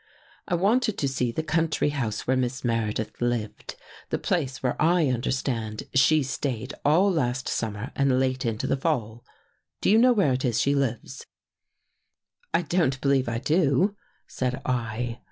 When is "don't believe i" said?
12.63-13.37